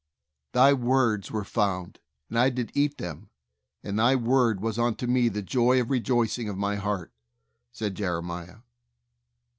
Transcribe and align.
'Thy 0.53 0.73
words 0.73 1.29
were 1.29 1.43
found, 1.43 1.99
and 2.27 2.39
I 2.39 2.49
did 2.49 2.71
eat 2.73 2.97
them; 2.97 3.29
and 3.83 3.99
Thy 3.99 4.15
word 4.15 4.59
was 4.59 4.79
unto 4.79 5.05
me 5.05 5.29
the 5.29 5.43
joy 5.43 5.79
and 5.79 5.91
rejoicing 5.91 6.49
of 6.49 6.57
my 6.57 6.75
heart," 6.75 7.11
said 7.71 7.93
Jeremiah. 7.93 8.61